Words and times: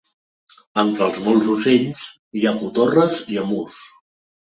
Entre 0.83 1.03
els 1.07 1.19
molts 1.25 1.49
ocells, 1.55 1.99
hi 2.39 2.47
ha 2.47 2.53
cotorres 2.63 3.21
i 3.35 3.39
emús. 3.43 3.77